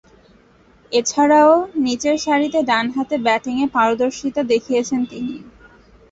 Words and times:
এছাড়াও, 0.91 1.53
নিচেরসারিতে 1.85 2.59
ডানহাতে 2.63 3.15
ব্যাটিংয়ে 3.17 3.67
পারদর্শীতা 3.75 4.41
দেখিয়েছেন 4.51 5.01
তিনি। 5.05 5.35